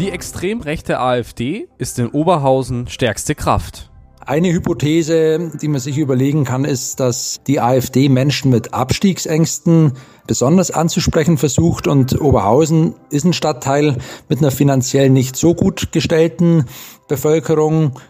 Die 0.00 0.10
extrem 0.10 0.62
rechte 0.62 0.98
AfD 0.98 1.68
ist 1.76 1.98
in 1.98 2.08
Oberhausen 2.08 2.88
stärkste 2.88 3.34
Kraft. 3.34 3.90
Eine 4.24 4.50
Hypothese, 4.50 5.52
die 5.60 5.68
man 5.68 5.78
sich 5.78 5.98
überlegen 5.98 6.44
kann, 6.44 6.64
ist, 6.64 7.00
dass 7.00 7.42
die 7.46 7.60
AfD 7.60 8.08
Menschen 8.08 8.50
mit 8.50 8.72
Abstiegsängsten 8.72 9.92
besonders 10.26 10.70
anzusprechen 10.70 11.36
versucht 11.36 11.86
und 11.86 12.18
Oberhausen 12.18 12.94
ist 13.10 13.26
ein 13.26 13.34
Stadtteil 13.34 13.98
mit 14.30 14.38
einer 14.38 14.50
finanziell 14.50 15.10
nicht 15.10 15.36
so 15.36 15.54
gut 15.54 15.92
gestellten 15.92 16.64
Bevölkerung. 17.06 18.00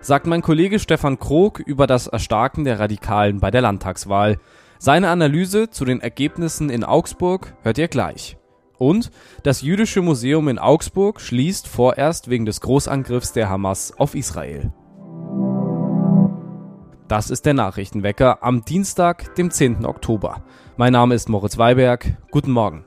Sagt 0.00 0.28
mein 0.28 0.42
Kollege 0.42 0.78
Stefan 0.78 1.18
Krog 1.18 1.58
über 1.58 1.88
das 1.88 2.06
Erstarken 2.06 2.62
der 2.62 2.78
Radikalen 2.78 3.40
bei 3.40 3.50
der 3.50 3.62
Landtagswahl. 3.62 4.38
Seine 4.78 5.08
Analyse 5.08 5.68
zu 5.68 5.84
den 5.84 6.00
Ergebnissen 6.00 6.70
in 6.70 6.84
Augsburg 6.84 7.54
hört 7.64 7.78
ihr 7.78 7.88
gleich. 7.88 8.36
Und 8.80 9.10
das 9.42 9.60
Jüdische 9.60 10.00
Museum 10.00 10.48
in 10.48 10.58
Augsburg 10.58 11.20
schließt 11.20 11.68
vorerst 11.68 12.30
wegen 12.30 12.46
des 12.46 12.62
Großangriffs 12.62 13.34
der 13.34 13.50
Hamas 13.50 13.92
auf 13.98 14.14
Israel. 14.14 14.72
Das 17.06 17.28
ist 17.28 17.44
der 17.44 17.52
Nachrichtenwecker 17.52 18.42
am 18.42 18.64
Dienstag, 18.64 19.34
dem 19.34 19.50
10. 19.50 19.84
Oktober. 19.84 20.42
Mein 20.78 20.94
Name 20.94 21.14
ist 21.14 21.28
Moritz 21.28 21.58
Weiberg. 21.58 22.16
Guten 22.30 22.52
Morgen. 22.52 22.86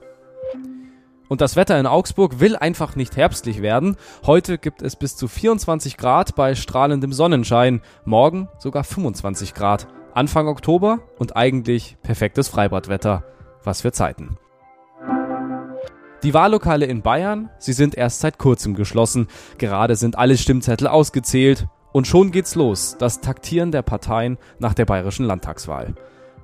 Und 1.29 1.41
das 1.41 1.55
Wetter 1.55 1.79
in 1.79 1.85
Augsburg 1.85 2.39
will 2.39 2.55
einfach 2.55 2.95
nicht 2.95 3.15
herbstlich 3.15 3.61
werden. 3.61 3.95
Heute 4.25 4.57
gibt 4.57 4.81
es 4.81 4.95
bis 4.95 5.15
zu 5.15 5.27
24 5.27 5.97
Grad 5.97 6.33
bei 6.33 6.55
strahlendem 6.55 7.13
Sonnenschein, 7.13 7.81
morgen 8.03 8.49
sogar 8.57 8.83
25 8.83 9.53
Grad. 9.53 9.87
Anfang 10.15 10.47
Oktober 10.47 11.01
und 11.19 11.35
eigentlich 11.35 11.97
perfektes 12.01 12.47
Freibadwetter. 12.47 13.25
Was 13.63 13.81
für 13.81 13.91
Zeiten. 13.91 14.39
Die 16.23 16.33
Wahllokale 16.33 16.85
in 16.85 17.01
Bayern, 17.01 17.49
sie 17.59 17.73
sind 17.73 17.95
erst 17.95 18.21
seit 18.21 18.37
kurzem 18.37 18.75
geschlossen. 18.75 19.27
Gerade 19.57 19.97
sind 19.97 20.17
alle 20.17 20.37
Stimmzettel 20.37 20.87
ausgezählt. 20.87 21.67
Und 21.91 22.07
schon 22.07 22.31
geht's 22.31 22.55
los, 22.55 22.95
das 22.97 23.19
Taktieren 23.19 23.71
der 23.73 23.81
Parteien 23.81 24.37
nach 24.57 24.73
der 24.73 24.85
bayerischen 24.85 25.25
Landtagswahl. 25.25 25.95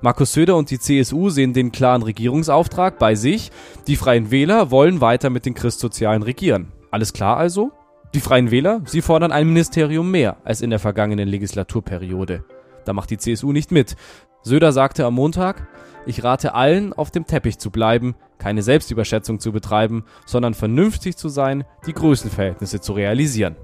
Markus 0.02 0.34
Söder 0.34 0.58
und 0.58 0.70
die 0.70 0.80
CSU 0.80 1.30
sehen 1.30 1.54
den 1.54 1.72
klaren 1.72 2.04
Regierungsauftrag 2.04 3.00
bei 3.00 3.16
sich. 3.16 3.52
Die 3.88 3.96
Freien 3.96 4.32
Wähler 4.32 4.70
wollen 4.70 5.00
weiter 5.00 5.30
mit 5.30 5.46
den 5.46 5.54
Christsozialen 5.54 6.24
regieren. 6.24 6.74
Alles 6.92 7.14
klar 7.14 7.38
also? 7.38 7.72
Die 8.14 8.20
Freien 8.20 8.52
Wähler, 8.52 8.82
sie 8.86 9.02
fordern 9.02 9.32
ein 9.32 9.48
Ministerium 9.48 10.12
mehr 10.12 10.38
als 10.44 10.62
in 10.62 10.72
der 10.72 10.80
vergangenen 10.80 11.30
Legislaturperiode. 11.30 12.44
Da 12.84 12.94
macht 12.94 13.12
die 13.12 13.18
CSU 13.18 13.54
nicht 13.54 13.72
mit. 13.72 13.96
Söder 14.42 14.72
sagte 14.72 15.06
am 15.06 15.16
Montag, 15.16 15.68
ich 16.06 16.24
rate 16.24 16.56
allen, 16.56 16.94
auf 16.94 17.12
dem 17.12 17.26
Teppich 17.26 17.60
zu 17.60 17.72
bleiben, 17.72 18.16
keine 18.38 18.62
Selbstüberschätzung 18.64 19.40
zu 19.40 19.52
betreiben, 19.52 20.06
sondern 20.26 20.54
vernünftig 20.54 21.18
zu 21.18 21.28
sein, 21.30 21.66
die 21.86 21.94
Größenverhältnisse 21.94 22.80
zu 22.80 22.94
realisieren. 22.94 23.58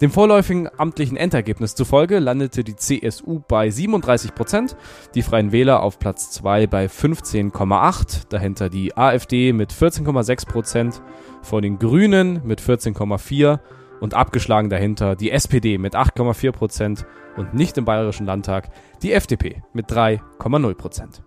Dem 0.00 0.10
vorläufigen 0.10 0.68
amtlichen 0.76 1.16
Endergebnis 1.16 1.74
zufolge 1.74 2.18
landete 2.18 2.62
die 2.62 2.76
CSU 2.76 3.40
bei 3.48 3.70
37 3.70 4.34
Prozent, 4.34 4.76
die 5.14 5.22
Freien 5.22 5.52
Wähler 5.52 5.82
auf 5.82 5.98
Platz 5.98 6.30
2 6.32 6.66
bei 6.66 6.86
15,8, 6.86 8.28
dahinter 8.28 8.68
die 8.68 8.96
AfD 8.96 9.54
mit 9.54 9.72
14,6 9.72 10.46
Prozent, 10.46 11.02
vor 11.42 11.62
den 11.62 11.78
Grünen 11.78 12.42
mit 12.44 12.60
14,4 12.60 13.58
und 14.00 14.14
abgeschlagen 14.14 14.70
dahinter 14.70 15.16
die 15.16 15.30
SPD 15.30 15.78
mit 15.78 15.94
8,4 15.94 16.52
Prozent 16.52 17.06
und 17.36 17.54
nicht 17.54 17.76
im 17.78 17.84
Bayerischen 17.84 18.26
Landtag 18.26 18.68
die 19.02 19.12
FDP 19.12 19.62
mit 19.72 19.90
3,0 19.90 20.74
Prozent. 20.74 21.22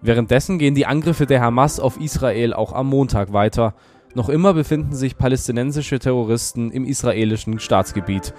Währenddessen 0.00 0.58
gehen 0.58 0.74
die 0.74 0.86
Angriffe 0.86 1.26
der 1.26 1.40
Hamas 1.40 1.80
auf 1.80 2.00
Israel 2.00 2.54
auch 2.54 2.72
am 2.72 2.88
Montag 2.88 3.32
weiter. 3.32 3.74
Noch 4.14 4.28
immer 4.28 4.54
befinden 4.54 4.94
sich 4.94 5.18
palästinensische 5.18 5.98
Terroristen 5.98 6.70
im 6.70 6.84
israelischen 6.84 7.58
Staatsgebiet. 7.58 8.32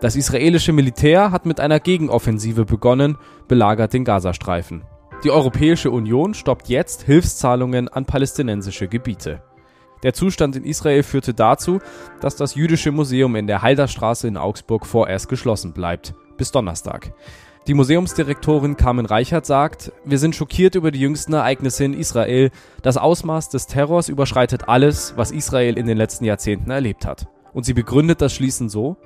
Das 0.00 0.16
israelische 0.16 0.72
Militär 0.72 1.30
hat 1.30 1.46
mit 1.46 1.58
einer 1.58 1.80
Gegenoffensive 1.80 2.64
begonnen, 2.64 3.16
belagert 3.48 3.92
den 3.92 4.04
Gazastreifen. 4.04 4.82
Die 5.24 5.30
Europäische 5.30 5.90
Union 5.90 6.34
stoppt 6.34 6.68
jetzt 6.68 7.04
Hilfszahlungen 7.04 7.88
an 7.88 8.04
palästinensische 8.04 8.88
Gebiete. 8.88 9.42
Der 10.02 10.12
Zustand 10.12 10.56
in 10.56 10.64
Israel 10.64 11.02
führte 11.02 11.34
dazu, 11.34 11.80
dass 12.20 12.36
das 12.36 12.54
Jüdische 12.54 12.92
Museum 12.92 13.36
in 13.36 13.46
der 13.46 13.62
Halderstraße 13.62 14.28
in 14.28 14.36
Augsburg 14.36 14.86
vorerst 14.86 15.28
geschlossen 15.28 15.72
bleibt. 15.72 16.14
Bis 16.36 16.50
Donnerstag. 16.52 17.12
Die 17.66 17.74
Museumsdirektorin 17.74 18.76
Carmen 18.76 19.06
Reichert 19.06 19.44
sagt, 19.44 19.90
wir 20.04 20.18
sind 20.18 20.36
schockiert 20.36 20.76
über 20.76 20.92
die 20.92 21.00
jüngsten 21.00 21.32
Ereignisse 21.32 21.84
in 21.84 21.94
Israel. 21.94 22.50
Das 22.82 22.96
Ausmaß 22.96 23.48
des 23.48 23.66
Terrors 23.66 24.08
überschreitet 24.08 24.68
alles, 24.68 25.14
was 25.16 25.32
Israel 25.32 25.76
in 25.76 25.86
den 25.86 25.96
letzten 25.96 26.24
Jahrzehnten 26.24 26.70
erlebt 26.70 27.04
hat. 27.04 27.26
Und 27.52 27.64
sie 27.64 27.74
begründet 27.74 28.20
das 28.20 28.34
Schließen 28.34 28.68
so, 28.68 28.96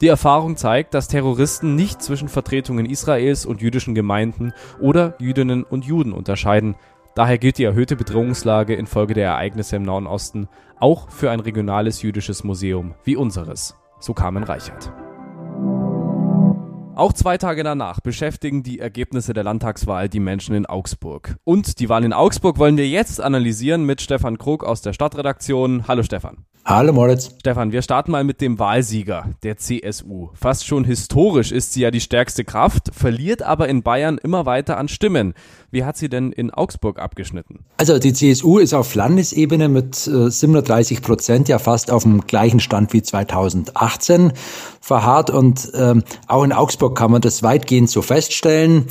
die 0.00 0.08
Erfahrung 0.08 0.56
zeigt, 0.56 0.94
dass 0.94 1.08
Terroristen 1.08 1.74
nicht 1.74 2.00
zwischen 2.00 2.28
Vertretungen 2.28 2.86
Israels 2.86 3.44
und 3.44 3.60
jüdischen 3.60 3.94
Gemeinden 3.94 4.54
oder 4.80 5.14
Jüdinnen 5.18 5.62
und 5.62 5.84
Juden 5.84 6.14
unterscheiden. 6.14 6.76
Daher 7.14 7.38
gilt 7.38 7.58
die 7.58 7.64
erhöhte 7.64 7.96
Bedrohungslage 7.96 8.74
infolge 8.74 9.14
der 9.14 9.28
Ereignisse 9.28 9.76
im 9.76 9.82
Nahen 9.82 10.06
Osten 10.06 10.48
auch 10.78 11.10
für 11.10 11.30
ein 11.30 11.40
regionales 11.40 12.02
jüdisches 12.02 12.44
Museum 12.44 12.94
wie 13.04 13.16
unseres. 13.16 13.76
So 13.98 14.14
Carmen 14.14 14.44
Reichert. 14.44 14.92
Auch 16.94 17.12
zwei 17.12 17.38
Tage 17.38 17.62
danach 17.64 18.00
beschäftigen 18.00 18.62
die 18.62 18.78
Ergebnisse 18.78 19.32
der 19.32 19.42
Landtagswahl 19.42 20.08
die 20.08 20.20
Menschen 20.20 20.54
in 20.54 20.66
Augsburg. 20.66 21.36
Und 21.44 21.80
die 21.80 21.88
Wahl 21.88 22.04
in 22.04 22.12
Augsburg 22.12 22.58
wollen 22.58 22.76
wir 22.76 22.88
jetzt 22.88 23.20
analysieren 23.20 23.84
mit 23.84 24.00
Stefan 24.02 24.38
Krug 24.38 24.64
aus 24.64 24.82
der 24.82 24.92
Stadtredaktion. 24.92 25.88
Hallo 25.88 26.02
Stefan. 26.02 26.44
Hallo 26.64 26.92
Moritz. 26.92 27.30
Stefan, 27.40 27.72
wir 27.72 27.80
starten 27.80 28.10
mal 28.10 28.22
mit 28.22 28.42
dem 28.42 28.58
Wahlsieger, 28.58 29.30
der 29.42 29.56
CSU. 29.56 30.28
Fast 30.34 30.66
schon 30.66 30.84
historisch 30.84 31.52
ist 31.52 31.72
sie 31.72 31.80
ja 31.80 31.90
die 31.90 32.02
stärkste 32.02 32.44
Kraft, 32.44 32.90
verliert 32.94 33.42
aber 33.42 33.68
in 33.68 33.82
Bayern 33.82 34.18
immer 34.18 34.44
weiter 34.44 34.76
an 34.76 34.86
Stimmen. 34.86 35.32
Wie 35.70 35.84
hat 35.84 35.96
sie 35.96 36.10
denn 36.10 36.32
in 36.32 36.50
Augsburg 36.50 36.98
abgeschnitten? 36.98 37.64
Also 37.78 37.98
die 37.98 38.12
CSU 38.12 38.58
ist 38.58 38.74
auf 38.74 38.94
Landesebene 38.94 39.68
mit 39.70 40.06
äh, 40.06 40.30
37 40.30 41.00
Prozent 41.00 41.48
ja 41.48 41.58
fast 41.58 41.90
auf 41.90 42.02
dem 42.02 42.26
gleichen 42.26 42.60
Stand 42.60 42.92
wie 42.92 43.02
2018 43.02 44.34
verharrt 44.82 45.30
und 45.30 45.72
ähm, 45.74 46.04
auch 46.28 46.44
in 46.44 46.52
Augsburg 46.52 46.96
kann 46.96 47.10
man 47.10 47.22
das 47.22 47.42
weitgehend 47.42 47.88
so 47.88 48.02
feststellen. 48.02 48.86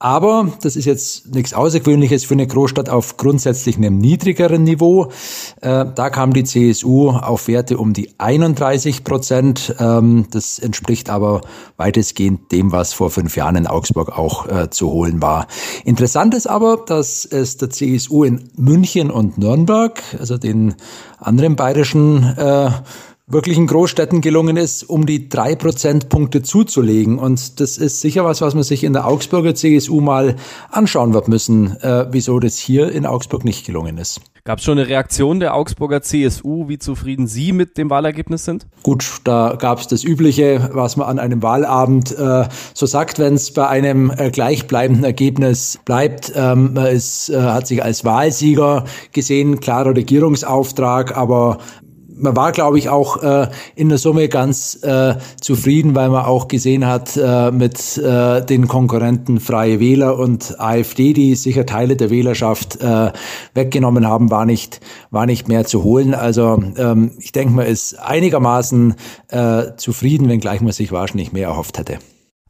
Aber 0.00 0.52
das 0.62 0.76
ist 0.76 0.84
jetzt 0.84 1.34
nichts 1.34 1.52
Außergewöhnliches 1.52 2.24
für 2.24 2.34
eine 2.34 2.46
Großstadt 2.46 2.88
auf 2.88 3.16
grundsätzlich 3.16 3.78
einem 3.78 3.98
niedrigeren 3.98 4.62
Niveau. 4.62 5.10
Äh, 5.60 5.86
da 5.92 6.08
kam 6.10 6.32
die 6.32 6.44
CSU 6.44 7.10
auf 7.10 7.48
Werte 7.48 7.78
um 7.78 7.94
die 7.94 8.14
31 8.16 9.02
Prozent. 9.02 9.74
Ähm, 9.80 10.26
das 10.30 10.60
entspricht 10.60 11.10
aber 11.10 11.40
weitestgehend 11.78 12.52
dem, 12.52 12.70
was 12.70 12.92
vor 12.92 13.10
fünf 13.10 13.34
Jahren 13.34 13.56
in 13.56 13.66
Augsburg 13.66 14.16
auch 14.16 14.46
äh, 14.46 14.70
zu 14.70 14.92
holen 14.92 15.20
war. 15.20 15.48
Interessant 15.84 16.32
ist 16.34 16.46
aber, 16.46 16.76
dass 16.76 17.24
es 17.24 17.56
der 17.56 17.70
CSU 17.70 18.22
in 18.22 18.50
München 18.56 19.10
und 19.10 19.36
Nürnberg, 19.36 20.00
also 20.20 20.38
den 20.38 20.76
anderen 21.18 21.56
bayerischen 21.56 22.22
äh, 22.22 22.70
wirklichen 23.28 23.66
Großstädten 23.66 24.20
gelungen 24.20 24.56
ist, 24.56 24.88
um 24.88 25.04
die 25.04 25.28
drei 25.28 25.54
Prozentpunkte 25.54 26.42
zuzulegen. 26.42 27.18
Und 27.18 27.60
das 27.60 27.76
ist 27.76 28.00
sicher 28.00 28.24
was, 28.24 28.40
was 28.40 28.54
man 28.54 28.62
sich 28.62 28.84
in 28.84 28.94
der 28.94 29.06
Augsburger 29.06 29.54
CSU 29.54 30.00
mal 30.00 30.36
anschauen 30.70 31.12
wird 31.12 31.28
müssen, 31.28 31.76
äh, 31.82 32.06
wieso 32.10 32.40
das 32.40 32.56
hier 32.56 32.90
in 32.90 33.04
Augsburg 33.04 33.44
nicht 33.44 33.66
gelungen 33.66 33.98
ist. 33.98 34.20
Gab 34.44 34.60
es 34.60 34.64
schon 34.64 34.78
eine 34.78 34.88
Reaktion 34.88 35.40
der 35.40 35.54
Augsburger 35.54 36.00
CSU, 36.00 36.68
wie 36.68 36.78
zufrieden 36.78 37.26
Sie 37.26 37.52
mit 37.52 37.76
dem 37.76 37.90
Wahlergebnis 37.90 38.46
sind? 38.46 38.66
Gut, 38.82 39.04
da 39.24 39.56
gab 39.58 39.78
es 39.78 39.88
das 39.88 40.04
Übliche, 40.04 40.70
was 40.72 40.96
man 40.96 41.06
an 41.06 41.18
einem 41.18 41.42
Wahlabend 41.42 42.16
äh, 42.16 42.48
so 42.72 42.86
sagt, 42.86 43.18
wenn 43.18 43.34
es 43.34 43.52
bei 43.52 43.68
einem 43.68 44.10
äh, 44.16 44.30
gleichbleibenden 44.30 45.04
Ergebnis 45.04 45.78
bleibt. 45.84 46.32
Ähm, 46.34 46.78
ist, 46.78 47.28
äh, 47.28 47.38
hat 47.38 47.66
sich 47.66 47.82
als 47.82 48.06
Wahlsieger 48.06 48.86
gesehen, 49.12 49.60
klarer 49.60 49.94
Regierungsauftrag, 49.94 51.14
aber 51.14 51.58
man 52.18 52.36
war, 52.36 52.52
glaube 52.52 52.78
ich, 52.78 52.88
auch 52.88 53.22
äh, 53.22 53.48
in 53.74 53.88
der 53.88 53.98
Summe 53.98 54.28
ganz 54.28 54.82
äh, 54.82 55.14
zufrieden, 55.40 55.94
weil 55.94 56.08
man 56.10 56.24
auch 56.24 56.48
gesehen 56.48 56.86
hat 56.86 57.16
äh, 57.16 57.50
mit 57.50 57.98
äh, 57.98 58.44
den 58.44 58.68
Konkurrenten 58.68 59.40
Freie 59.40 59.80
Wähler 59.80 60.18
und 60.18 60.58
AfD, 60.60 61.12
die 61.12 61.34
sicher 61.34 61.66
Teile 61.66 61.96
der 61.96 62.10
Wählerschaft 62.10 62.80
äh, 62.80 63.12
weggenommen 63.54 64.06
haben, 64.06 64.30
war 64.30 64.44
nicht, 64.44 64.80
war 65.10 65.26
nicht 65.26 65.48
mehr 65.48 65.64
zu 65.64 65.84
holen. 65.84 66.14
Also 66.14 66.62
ähm, 66.76 67.12
ich 67.18 67.32
denke, 67.32 67.54
man 67.54 67.66
ist 67.66 67.98
einigermaßen 67.98 68.94
äh, 69.28 69.62
zufrieden, 69.76 70.28
wenngleich 70.28 70.60
man 70.60 70.72
sich 70.72 70.92
wahrscheinlich 70.92 71.32
mehr 71.32 71.48
erhofft 71.48 71.78
hätte. 71.78 71.98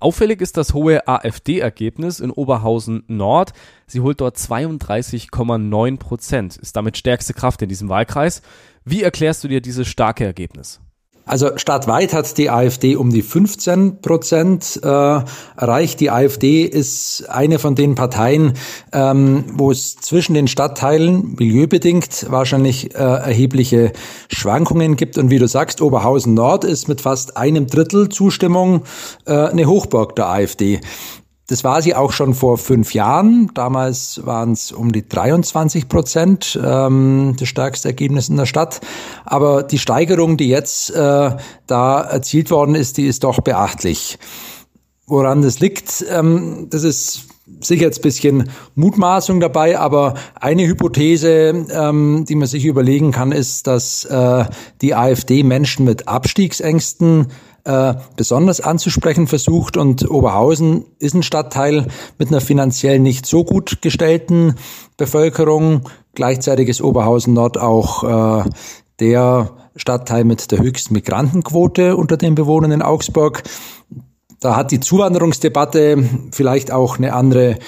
Auffällig 0.00 0.40
ist 0.40 0.56
das 0.56 0.74
hohe 0.74 1.08
AfD-Ergebnis 1.08 2.20
in 2.20 2.30
Oberhausen 2.30 3.02
Nord. 3.08 3.52
Sie 3.86 4.00
holt 4.00 4.20
dort 4.20 4.36
32,9 4.36 5.98
Prozent, 5.98 6.56
ist 6.56 6.76
damit 6.76 6.96
stärkste 6.96 7.34
Kraft 7.34 7.62
in 7.62 7.68
diesem 7.68 7.88
Wahlkreis. 7.88 8.42
Wie 8.84 9.02
erklärst 9.02 9.42
du 9.42 9.48
dir 9.48 9.60
dieses 9.60 9.88
starke 9.88 10.24
Ergebnis? 10.24 10.80
Also 11.28 11.50
stadtweit 11.56 12.14
hat 12.14 12.38
die 12.38 12.48
AfD 12.48 12.96
um 12.96 13.10
die 13.10 13.20
15 13.20 14.00
Prozent 14.00 14.80
äh, 14.82 14.86
erreicht. 14.86 16.00
Die 16.00 16.10
AfD 16.10 16.62
ist 16.62 17.28
eine 17.28 17.58
von 17.58 17.74
den 17.74 17.94
Parteien, 17.94 18.54
ähm, 18.92 19.44
wo 19.52 19.70
es 19.70 19.96
zwischen 19.96 20.32
den 20.32 20.48
Stadtteilen 20.48 21.34
milieubedingt 21.38 22.26
wahrscheinlich 22.30 22.94
äh, 22.94 22.98
erhebliche 22.98 23.92
Schwankungen 24.30 24.96
gibt. 24.96 25.18
Und 25.18 25.30
wie 25.30 25.38
du 25.38 25.46
sagst, 25.46 25.82
Oberhausen 25.82 26.32
Nord 26.32 26.64
ist 26.64 26.88
mit 26.88 27.02
fast 27.02 27.36
einem 27.36 27.66
Drittel 27.66 28.08
Zustimmung 28.08 28.84
äh, 29.26 29.34
eine 29.34 29.66
Hochburg 29.66 30.16
der 30.16 30.30
AfD. 30.30 30.80
Das 31.48 31.64
war 31.64 31.80
sie 31.80 31.94
auch 31.94 32.12
schon 32.12 32.34
vor 32.34 32.58
fünf 32.58 32.92
Jahren. 32.92 33.50
Damals 33.54 34.20
waren 34.26 34.52
es 34.52 34.70
um 34.70 34.92
die 34.92 35.08
23 35.08 35.88
Prozent, 35.88 36.60
ähm, 36.62 37.36
das 37.38 37.48
stärkste 37.48 37.88
Ergebnis 37.88 38.28
in 38.28 38.36
der 38.36 38.44
Stadt. 38.44 38.80
Aber 39.24 39.62
die 39.62 39.78
Steigerung, 39.78 40.36
die 40.36 40.48
jetzt 40.48 40.90
äh, 40.90 41.36
da 41.66 42.00
erzielt 42.02 42.50
worden 42.50 42.74
ist, 42.74 42.98
die 42.98 43.06
ist 43.06 43.24
doch 43.24 43.40
beachtlich. 43.40 44.18
Woran 45.06 45.40
das 45.40 45.58
liegt, 45.58 46.04
ähm, 46.10 46.66
das 46.68 46.84
ist 46.84 47.28
sicher 47.60 47.84
jetzt 47.84 48.02
bisschen 48.02 48.50
Mutmaßung 48.74 49.40
dabei, 49.40 49.78
aber 49.78 50.14
eine 50.38 50.66
Hypothese, 50.66 51.66
ähm, 51.72 52.26
die 52.28 52.34
man 52.34 52.46
sich 52.46 52.66
überlegen 52.66 53.10
kann, 53.10 53.32
ist, 53.32 53.66
dass 53.66 54.04
äh, 54.04 54.44
die 54.82 54.94
AfD 54.94 55.42
Menschen 55.44 55.86
mit 55.86 56.08
Abstiegsängsten 56.08 57.28
äh, 57.64 57.94
besonders 58.16 58.60
anzusprechen 58.60 59.26
versucht. 59.26 59.76
Und 59.76 60.10
Oberhausen 60.10 60.84
ist 60.98 61.14
ein 61.14 61.22
Stadtteil 61.22 61.86
mit 62.18 62.28
einer 62.28 62.40
finanziell 62.40 62.98
nicht 62.98 63.26
so 63.26 63.44
gut 63.44 63.82
gestellten 63.82 64.54
Bevölkerung. 64.96 65.82
Gleichzeitig 66.14 66.68
ist 66.68 66.82
Oberhausen 66.82 67.34
Nord 67.34 67.58
auch 67.58 68.44
äh, 68.44 68.50
der 69.00 69.50
Stadtteil 69.76 70.24
mit 70.24 70.50
der 70.50 70.58
höchsten 70.58 70.94
Migrantenquote 70.94 71.96
unter 71.96 72.16
den 72.16 72.34
Bewohnern 72.34 72.72
in 72.72 72.82
Augsburg. 72.82 73.42
Da 74.40 74.56
hat 74.56 74.70
die 74.70 74.80
Zuwanderungsdebatte 74.80 76.04
vielleicht 76.32 76.72
auch 76.72 76.98
eine 76.98 77.12
andere 77.12 77.58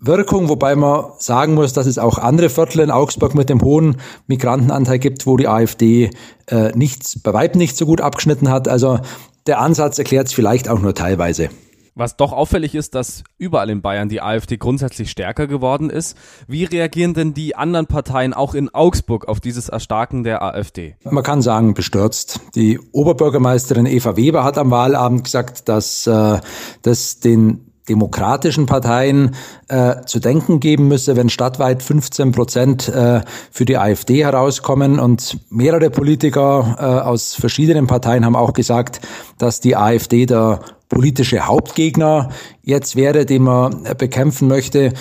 Wirkung, 0.00 0.48
wobei 0.48 0.76
man 0.76 1.06
sagen 1.18 1.54
muss, 1.54 1.72
dass 1.72 1.86
es 1.86 1.98
auch 1.98 2.18
andere 2.18 2.50
Viertel 2.50 2.80
in 2.80 2.90
Augsburg 2.90 3.34
mit 3.34 3.48
dem 3.48 3.60
hohen 3.62 3.96
Migrantenanteil 4.28 5.00
gibt, 5.00 5.26
wo 5.26 5.36
die 5.36 5.48
AfD 5.48 6.10
äh, 6.46 6.70
nichts, 6.76 7.18
bei 7.20 7.32
weitem 7.32 7.58
nicht 7.58 7.76
so 7.76 7.84
gut 7.84 8.00
abgeschnitten 8.00 8.48
hat. 8.48 8.68
Also 8.68 9.00
der 9.48 9.60
Ansatz 9.60 9.98
erklärt 9.98 10.28
es 10.28 10.32
vielleicht 10.32 10.68
auch 10.68 10.78
nur 10.78 10.94
teilweise. 10.94 11.48
Was 11.94 12.16
doch 12.16 12.32
auffällig 12.32 12.76
ist, 12.76 12.94
dass 12.94 13.24
überall 13.38 13.70
in 13.70 13.82
Bayern 13.82 14.08
die 14.08 14.22
AfD 14.22 14.56
grundsätzlich 14.56 15.10
stärker 15.10 15.48
geworden 15.48 15.90
ist. 15.90 16.16
Wie 16.46 16.62
reagieren 16.62 17.12
denn 17.12 17.34
die 17.34 17.56
anderen 17.56 17.86
Parteien 17.86 18.34
auch 18.34 18.54
in 18.54 18.72
Augsburg 18.72 19.26
auf 19.26 19.40
dieses 19.40 19.68
Erstarken 19.68 20.22
der 20.22 20.40
AfD? 20.40 20.94
Man 21.02 21.24
kann 21.24 21.42
sagen, 21.42 21.74
bestürzt. 21.74 22.40
Die 22.54 22.78
Oberbürgermeisterin 22.92 23.86
Eva 23.86 24.16
Weber 24.16 24.44
hat 24.44 24.58
am 24.58 24.70
Wahlabend 24.70 25.24
gesagt, 25.24 25.68
dass 25.68 26.06
äh, 26.06 26.38
das 26.82 27.18
den 27.18 27.67
demokratischen 27.88 28.66
Parteien 28.66 29.34
äh, 29.68 30.02
zu 30.06 30.20
denken 30.20 30.60
geben 30.60 30.88
müsse, 30.88 31.16
wenn 31.16 31.28
stadtweit 31.28 31.82
15 31.82 32.32
Prozent 32.32 32.88
äh, 32.88 33.22
für 33.50 33.64
die 33.64 33.78
AfD 33.78 34.24
herauskommen. 34.24 34.98
Und 34.98 35.38
mehrere 35.50 35.90
Politiker 35.90 36.76
äh, 36.78 36.82
aus 37.08 37.34
verschiedenen 37.34 37.86
Parteien 37.86 38.24
haben 38.24 38.36
auch 38.36 38.52
gesagt, 38.52 39.00
dass 39.38 39.60
die 39.60 39.76
AfD 39.76 40.26
der 40.26 40.60
politische 40.88 41.46
Hauptgegner 41.46 42.30
jetzt 42.62 42.96
wäre, 42.96 43.26
den 43.26 43.42
man 43.42 43.84
bekämpfen 43.98 44.48
möchte. 44.48 44.92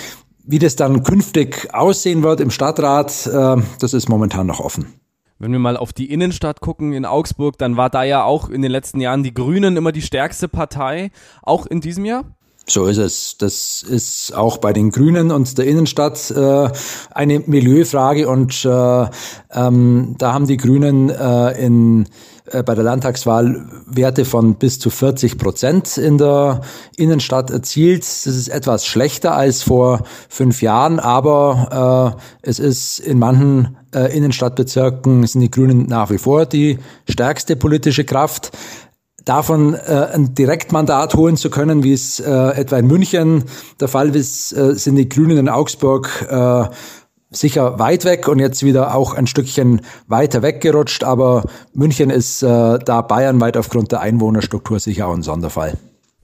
Wie 0.43 0.59
das 0.59 0.75
dann 0.75 1.03
künftig 1.03 1.73
aussehen 1.73 2.23
wird 2.23 2.39
im 2.39 2.51
Stadtrat, 2.51 3.27
äh, 3.27 3.57
das 3.79 3.93
ist 3.93 4.07
momentan 4.07 4.47
noch 4.47 4.59
offen. 4.59 4.87
Wenn 5.39 5.51
wir 5.51 5.59
mal 5.59 5.77
auf 5.77 5.93
die 5.93 6.09
Innenstadt 6.11 6.61
gucken 6.61 6.93
in 6.93 7.05
Augsburg, 7.05 7.57
dann 7.59 7.77
war 7.77 7.91
da 7.91 8.03
ja 8.03 8.23
auch 8.23 8.49
in 8.49 8.63
den 8.63 8.71
letzten 8.71 8.99
Jahren 9.01 9.21
die 9.21 9.33
Grünen 9.33 9.77
immer 9.77 9.91
die 9.91 10.01
stärkste 10.01 10.47
Partei, 10.47 11.11
auch 11.43 11.67
in 11.67 11.79
diesem 11.79 12.05
Jahr? 12.05 12.36
So 12.69 12.85
ist 12.85 12.97
es. 12.97 13.37
Das 13.37 13.81
ist 13.81 14.35
auch 14.35 14.57
bei 14.57 14.73
den 14.73 14.91
Grünen 14.91 15.31
und 15.31 15.57
der 15.57 15.65
Innenstadt 15.65 16.31
äh, 16.31 16.69
eine 17.11 17.39
Milieufrage 17.39 18.27
und 18.27 18.65
äh, 18.65 19.05
ähm, 19.53 20.15
da 20.17 20.33
haben 20.33 20.47
die 20.47 20.57
Grünen 20.57 21.09
äh, 21.09 21.65
in 21.65 22.07
äh, 22.51 22.63
bei 22.63 22.75
der 22.75 22.83
Landtagswahl 22.83 23.65
Werte 23.85 24.25
von 24.25 24.55
bis 24.55 24.79
zu 24.79 24.89
40 24.89 25.37
Prozent 25.37 25.97
in 25.97 26.17
der 26.17 26.61
Innenstadt 26.95 27.51
erzielt. 27.51 28.01
Das 28.01 28.25
ist 28.25 28.49
etwas 28.49 28.85
schlechter 28.85 29.33
als 29.33 29.63
vor 29.63 30.03
fünf 30.29 30.61
Jahren, 30.61 30.99
aber 30.99 32.17
äh, 32.43 32.49
es 32.49 32.59
ist 32.59 32.99
in 32.99 33.19
manchen 33.19 33.77
äh, 33.93 34.15
Innenstadtbezirken 34.15 35.25
sind 35.25 35.41
die 35.41 35.51
Grünen 35.51 35.87
nach 35.87 36.09
wie 36.09 36.17
vor 36.17 36.45
die 36.45 36.79
stärkste 37.09 37.55
politische 37.55 38.03
Kraft 38.03 38.51
davon 39.27 39.73
äh, 39.73 40.07
ein 40.13 40.33
Direktmandat 40.33 41.15
holen 41.15 41.37
zu 41.37 41.49
können, 41.49 41.83
wie 41.83 41.93
es 41.93 42.19
äh, 42.19 42.31
etwa 42.31 42.77
in 42.77 42.87
München 42.87 43.43
der 43.79 43.87
Fall 43.87 44.15
ist, 44.15 44.53
äh, 44.53 44.75
sind 44.75 44.95
die 44.95 45.09
Grünen 45.09 45.37
in 45.37 45.49
Augsburg 45.49 46.25
äh, 46.29 46.65
sicher 47.29 47.77
weit 47.77 48.05
weg 48.05 48.27
und 48.27 48.39
jetzt 48.39 48.63
wieder 48.63 48.95
auch 48.95 49.13
ein 49.13 49.27
Stückchen 49.27 49.81
weiter 50.07 50.41
weggerutscht. 50.41 51.03
Aber 51.03 51.43
München 51.73 52.09
ist 52.09 52.41
äh, 52.41 52.79
da 52.79 53.01
bayernweit 53.01 53.57
aufgrund 53.57 53.91
der 53.91 53.99
Einwohnerstruktur 53.99 54.79
sicher 54.79 55.07
auch 55.07 55.13
ein 55.13 55.23
Sonderfall. 55.23 55.77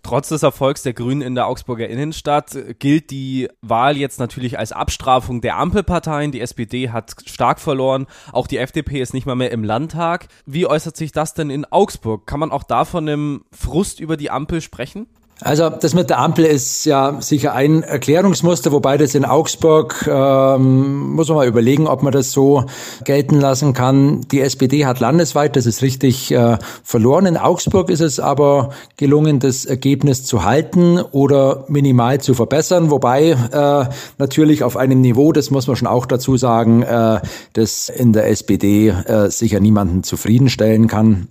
Trotz 0.04 0.28
des 0.28 0.44
Erfolgs 0.44 0.84
der 0.84 0.92
Grünen 0.94 1.22
in 1.22 1.34
der 1.34 1.48
Augsburger 1.48 1.88
Innenstadt 1.88 2.58
gilt 2.78 3.10
die 3.10 3.48
Wahl 3.62 3.96
jetzt 3.96 4.20
natürlich 4.20 4.60
als 4.60 4.74
Abstrafung 4.74 5.40
der 5.40 5.58
Ampelparteien. 5.58 6.34
Die 6.34 6.42
SPD 6.42 6.90
hat 6.90 7.16
stark 7.26 7.62
verloren, 7.62 8.06
auch 8.34 8.48
die 8.48 8.58
FDP 8.58 9.00
ist 9.00 9.14
nicht 9.14 9.26
mal 9.26 9.36
mehr 9.36 9.52
im 9.52 9.64
Landtag. 9.64 10.28
Wie 10.46 10.68
äußert 10.68 10.98
sich 10.98 11.14
das 11.14 11.34
denn 11.34 11.50
in 11.50 11.64
Augsburg? 11.66 12.28
Kann 12.28 12.42
man 12.42 12.52
auch 12.52 12.64
da 12.64 12.84
von 12.84 13.08
einem 13.08 13.46
Frust 13.52 14.02
über 14.02 14.18
die 14.18 14.30
Ampel 14.30 14.60
sprechen? 14.60 15.08
Also 15.44 15.69
das 15.69 15.94
mit 15.94 16.10
der 16.10 16.19
Ampel 16.19 16.45
ist 16.45 16.86
ja 16.86 17.18
sicher 17.19 17.54
ein 17.54 17.84
Erklärungsmuster, 17.84 18.72
wobei 18.72 18.98
das 18.98 19.13
in 19.13 19.25
Augsburg 19.25 20.07
ähm, 20.10 21.12
muss 21.16 21.28
man 21.28 21.36
mal 21.36 21.48
überlegen, 21.48 21.86
ob 21.86 22.01
man 22.01 22.13
das 22.13 22.31
so 22.31 22.63
gelten 23.04 23.42
lassen 23.42 23.74
kann. 23.74 24.22
Die 24.31 24.40
SPD 24.40 24.86
hat 24.86 25.01
landesweit, 25.01 25.57
das 25.57 25.66
ist 25.66 25.81
richtig, 25.81 26.31
äh, 26.31 26.57
verloren. 26.81 27.25
In 27.25 27.36
Augsburg 27.36 27.90
ist 27.90 28.00
es 28.00 28.22
aber 28.22 28.69
gelungen, 28.95 29.42
das 29.42 29.66
Ergebnis 29.66 30.24
zu 30.24 30.45
halten 30.45 31.00
oder 31.00 31.66
minimal 31.68 32.22
zu 32.22 32.36
verbessern, 32.36 32.90
wobei 32.90 33.31
äh, 33.31 33.94
natürlich 34.18 34.63
auf 34.63 34.78
einem 34.78 35.01
Niveau, 35.01 35.34
das 35.34 35.51
muss 35.51 35.68
man 35.68 35.75
schon 35.75 35.90
auch 35.90 36.06
dazu 36.06 36.38
sagen, 36.38 36.84
äh, 36.84 37.19
das 37.51 37.90
in 37.90 38.13
der 38.13 38.30
SPD 38.30 38.90
äh, 38.90 39.30
sicher 39.30 39.60
niemanden 39.60 40.04
zufriedenstellen 40.04 40.88
kann. 40.88 41.28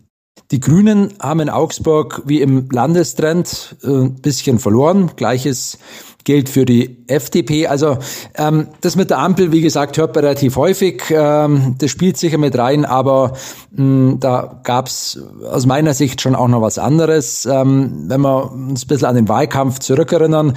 Die 0.53 0.61
Grünen 0.61 1.15
haben 1.19 1.41
in 1.41 1.49
Augsburg 1.49 2.23
wie 2.27 2.43
im 2.43 2.69
Landestrend 2.71 3.75
äh, 3.83 3.89
ein 3.89 4.15
bisschen 4.17 4.59
verloren. 4.59 5.13
Gleiches 5.17 5.79
gilt 6.25 6.51
für 6.51 6.67
die 6.67 7.05
FDP. 7.07 7.69
Also 7.69 7.97
ähm, 8.35 8.69
das 8.83 8.95
mit 8.95 9.09
der 9.09 9.19
Ampel, 9.19 9.51
wie 9.51 9.63
gesagt, 9.63 9.97
hört 9.97 10.15
man 10.15 10.25
relativ 10.25 10.57
häufig. 10.57 11.05
Ähm, 11.09 11.77
das 11.79 11.91
spielt 11.91 12.19
sicher 12.19 12.37
mit 12.37 12.57
rein, 12.59 12.85
aber 12.85 13.33
mh, 13.71 14.17
da 14.21 14.61
gab's 14.63 15.19
aus 15.51 15.65
meiner 15.65 15.95
Sicht 15.95 16.21
schon 16.21 16.35
auch 16.35 16.49
noch 16.49 16.61
was 16.61 16.77
anderes. 16.77 17.47
Ähm, 17.47 18.05
wenn 18.09 18.21
wir 18.21 18.53
uns 18.53 18.85
ein 18.85 18.89
bisschen 18.89 19.09
an 19.09 19.17
den 19.17 19.29
Wahlkampf 19.31 19.79
zurückerinnern, 19.79 20.53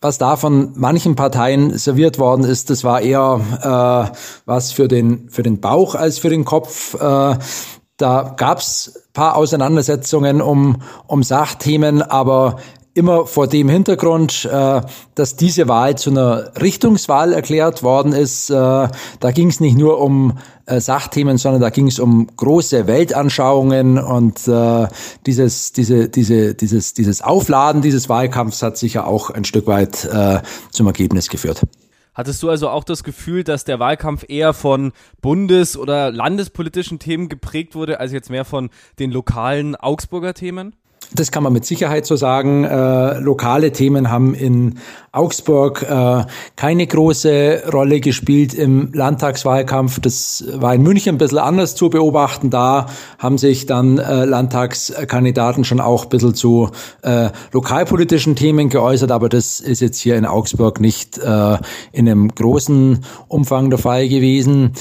was 0.00 0.16
da 0.16 0.36
von 0.36 0.74
manchen 0.76 1.16
Parteien 1.16 1.76
serviert 1.76 2.20
worden 2.20 2.44
ist, 2.44 2.70
das 2.70 2.84
war 2.84 3.00
eher 3.00 3.40
äh, 4.12 4.16
was 4.46 4.70
für 4.70 4.86
den 4.86 5.28
für 5.28 5.42
den 5.42 5.60
Bauch 5.60 5.96
als 5.96 6.20
für 6.20 6.28
den 6.30 6.44
Kopf. 6.44 6.94
Äh, 6.94 7.36
da 7.96 8.34
gab's 8.36 9.00
paar 9.12 9.36
Auseinandersetzungen 9.36 10.42
um, 10.42 10.82
um 11.06 11.22
Sachthemen, 11.22 12.02
aber 12.02 12.56
immer 12.94 13.26
vor 13.26 13.48
dem 13.48 13.68
Hintergrund, 13.68 14.44
äh, 14.44 14.80
dass 15.14 15.36
diese 15.36 15.68
Wahl 15.68 15.96
zu 15.98 16.10
einer 16.10 16.52
Richtungswahl 16.60 17.32
erklärt 17.32 17.82
worden 17.82 18.12
ist. 18.12 18.50
Äh, 18.50 18.54
da 18.54 19.30
ging 19.32 19.48
es 19.48 19.58
nicht 19.58 19.76
nur 19.76 20.00
um 20.00 20.38
äh, 20.66 20.80
Sachthemen, 20.80 21.36
sondern 21.36 21.60
da 21.60 21.70
ging 21.70 21.88
es 21.88 21.98
um 21.98 22.28
große 22.36 22.86
Weltanschauungen 22.86 23.98
und 23.98 24.46
äh, 24.46 24.86
dieses, 25.26 25.72
diese, 25.72 26.08
diese, 26.08 26.54
dieses, 26.54 26.94
dieses 26.94 27.20
Aufladen 27.20 27.82
dieses 27.82 28.08
Wahlkampfs 28.08 28.62
hat 28.62 28.78
sicher 28.78 29.08
auch 29.08 29.30
ein 29.30 29.44
Stück 29.44 29.66
weit 29.66 30.04
äh, 30.04 30.40
zum 30.70 30.86
Ergebnis 30.86 31.28
geführt. 31.28 31.62
Hattest 32.14 32.42
du 32.42 32.48
also 32.48 32.68
auch 32.68 32.84
das 32.84 33.02
Gefühl, 33.02 33.42
dass 33.42 33.64
der 33.64 33.80
Wahlkampf 33.80 34.24
eher 34.28 34.54
von 34.54 34.92
bundes- 35.20 35.76
oder 35.76 36.12
landespolitischen 36.12 36.98
Themen 36.98 37.28
geprägt 37.28 37.74
wurde, 37.74 37.98
als 38.00 38.12
jetzt 38.12 38.30
mehr 38.30 38.44
von 38.44 38.70
den 38.98 39.10
lokalen 39.10 39.74
Augsburger 39.74 40.32
Themen? 40.32 40.76
Das 41.14 41.30
kann 41.30 41.44
man 41.44 41.52
mit 41.52 41.64
Sicherheit 41.64 42.06
so 42.06 42.16
sagen. 42.16 42.64
Äh, 42.64 43.20
lokale 43.20 43.70
Themen 43.70 44.10
haben 44.10 44.34
in 44.34 44.78
Augsburg 45.12 45.82
äh, 45.88 46.24
keine 46.56 46.86
große 46.88 47.62
Rolle 47.72 48.00
gespielt 48.00 48.52
im 48.52 48.92
Landtagswahlkampf. 48.92 50.00
Das 50.00 50.44
war 50.54 50.74
in 50.74 50.82
München 50.82 51.14
ein 51.14 51.18
bisschen 51.18 51.38
anders 51.38 51.76
zu 51.76 51.88
beobachten. 51.88 52.50
Da 52.50 52.86
haben 53.20 53.38
sich 53.38 53.66
dann 53.66 53.98
äh, 53.98 54.24
Landtagskandidaten 54.24 55.62
schon 55.62 55.80
auch 55.80 56.04
ein 56.04 56.08
bisschen 56.08 56.34
zu 56.34 56.70
äh, 57.02 57.28
lokalpolitischen 57.52 58.34
Themen 58.34 58.68
geäußert, 58.68 59.12
aber 59.12 59.28
das 59.28 59.60
ist 59.60 59.80
jetzt 59.80 60.00
hier 60.00 60.16
in 60.16 60.26
Augsburg 60.26 60.80
nicht 60.80 61.18
äh, 61.18 61.58
in 61.92 62.08
einem 62.08 62.34
großen 62.34 63.04
Umfang 63.28 63.70
der 63.70 63.78
Fall 63.78 64.08
gewesen. 64.08 64.72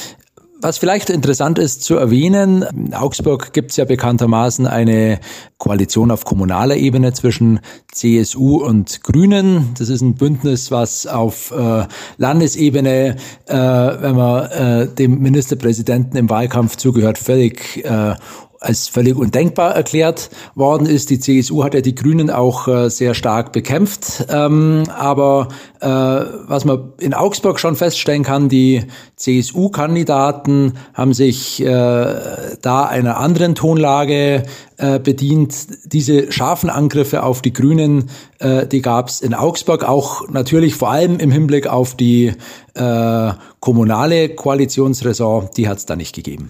Was 0.63 0.77
vielleicht 0.77 1.09
interessant 1.09 1.59
ist 1.59 1.83
zu 1.83 1.97
erwähnen, 1.97 2.61
in 2.73 2.93
Augsburg 2.93 3.51
gibt 3.51 3.71
es 3.71 3.75
ja 3.75 3.83
bekanntermaßen 3.83 4.65
eine 4.65 5.19
Koalition 5.57 6.09
auf 6.09 6.23
kommunaler 6.23 6.77
Ebene 6.77 7.11
zwischen 7.11 7.59
CSU 7.91 8.63
und 8.63 9.03
Grünen. 9.03 9.73
Das 9.77 9.89
ist 9.89 9.99
ein 9.99 10.15
Bündnis, 10.15 10.71
was 10.71 11.05
auf 11.05 11.51
äh, 11.51 11.83
Landesebene, 12.15 13.17
äh, 13.47 13.53
wenn 13.53 14.15
man 14.15 14.51
äh, 14.51 14.87
dem 14.87 15.19
Ministerpräsidenten 15.19 16.15
im 16.15 16.29
Wahlkampf 16.29 16.77
zugehört, 16.77 17.17
völlig 17.17 17.83
äh, 17.83 18.15
als 18.63 18.87
völlig 18.87 19.15
undenkbar 19.15 19.75
erklärt 19.75 20.29
worden 20.55 20.87
ist. 20.87 21.09
Die 21.09 21.19
CSU 21.19 21.63
hat 21.63 21.73
ja 21.73 21.81
die 21.81 21.95
Grünen 21.95 22.29
auch 22.29 22.67
äh, 22.67 22.89
sehr 22.89 23.13
stark 23.13 23.51
bekämpft. 23.51 24.25
Ähm, 24.29 24.83
aber 24.95 25.49
äh, 25.81 25.87
was 25.87 26.65
man 26.65 26.93
in 26.99 27.13
Augsburg 27.13 27.59
schon 27.59 27.75
feststellen 27.75 28.23
kann, 28.23 28.49
die 28.49 28.85
CSU-Kandidaten 29.17 30.73
haben 30.93 31.13
sich 31.13 31.61
äh, 31.61 31.65
da 31.65 32.85
einer 32.85 33.17
anderen 33.17 33.55
Tonlage 33.55 34.43
äh, 34.77 34.99
bedient. 34.99 35.55
Diese 35.85 36.31
scharfen 36.31 36.69
Angriffe 36.69 37.23
auf 37.23 37.41
die 37.41 37.53
Grünen, 37.53 38.09
äh, 38.39 38.65
die 38.65 38.81
gab 38.81 39.09
es 39.09 39.21
in 39.21 39.33
Augsburg 39.33 39.83
auch 39.83 40.29
natürlich 40.29 40.75
vor 40.75 40.89
allem 40.89 41.19
im 41.19 41.31
Hinblick 41.31 41.67
auf 41.67 41.95
die 41.95 42.33
äh, 42.73 43.31
kommunale 43.59 44.29
Koalitionsräson, 44.29 45.49
die 45.57 45.67
hat 45.67 45.77
es 45.79 45.85
da 45.85 45.95
nicht 45.95 46.15
gegeben. 46.15 46.49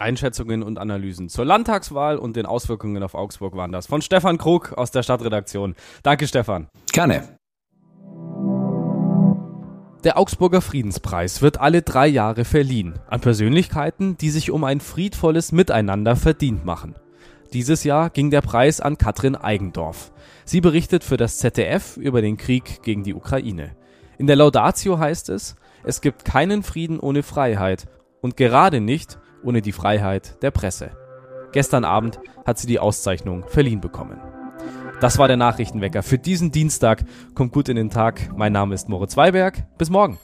Einschätzungen 0.00 0.62
und 0.62 0.78
Analysen 0.78 1.28
zur 1.28 1.44
Landtagswahl 1.44 2.16
und 2.16 2.36
den 2.36 2.46
Auswirkungen 2.46 3.02
auf 3.02 3.14
Augsburg 3.14 3.56
waren 3.56 3.72
das. 3.72 3.86
Von 3.86 4.02
Stefan 4.02 4.38
Krug 4.38 4.72
aus 4.76 4.90
der 4.90 5.02
Stadtredaktion. 5.02 5.74
Danke, 6.02 6.26
Stefan. 6.26 6.68
Gerne. 6.92 7.38
Der 10.04 10.16
Augsburger 10.16 10.60
Friedenspreis 10.60 11.42
wird 11.42 11.60
alle 11.60 11.82
drei 11.82 12.06
Jahre 12.06 12.44
verliehen 12.44 13.00
an 13.08 13.20
Persönlichkeiten, 13.20 14.16
die 14.16 14.30
sich 14.30 14.52
um 14.52 14.62
ein 14.62 14.80
friedvolles 14.80 15.50
Miteinander 15.50 16.14
verdient 16.14 16.64
machen. 16.64 16.94
Dieses 17.52 17.82
Jahr 17.82 18.10
ging 18.10 18.30
der 18.30 18.42
Preis 18.42 18.80
an 18.80 18.96
Katrin 18.96 19.34
Eigendorf. 19.34 20.12
Sie 20.44 20.60
berichtet 20.60 21.02
für 21.02 21.16
das 21.16 21.38
ZDF 21.38 21.96
über 21.96 22.22
den 22.22 22.36
Krieg 22.36 22.82
gegen 22.82 23.02
die 23.02 23.14
Ukraine. 23.14 23.74
In 24.18 24.26
der 24.26 24.36
Laudatio 24.36 24.98
heißt 24.98 25.30
es, 25.30 25.56
es 25.82 26.00
gibt 26.00 26.24
keinen 26.24 26.62
Frieden 26.62 27.00
ohne 27.00 27.22
Freiheit 27.22 27.86
und 28.20 28.36
gerade 28.36 28.80
nicht 28.80 29.18
ohne 29.42 29.62
die 29.62 29.72
Freiheit 29.72 30.42
der 30.42 30.50
Presse. 30.50 30.90
Gestern 31.52 31.84
Abend 31.84 32.20
hat 32.46 32.58
sie 32.58 32.66
die 32.66 32.78
Auszeichnung 32.78 33.44
verliehen 33.48 33.80
bekommen. 33.80 34.20
Das 35.00 35.18
war 35.18 35.28
der 35.28 35.36
Nachrichtenwecker 35.36 36.02
für 36.02 36.18
diesen 36.18 36.50
Dienstag. 36.50 37.04
Kommt 37.34 37.52
gut 37.52 37.68
in 37.68 37.76
den 37.76 37.90
Tag. 37.90 38.36
Mein 38.36 38.52
Name 38.52 38.74
ist 38.74 38.88
Moritz 38.88 39.16
Weiberg. 39.16 39.64
Bis 39.78 39.90
morgen. 39.90 40.18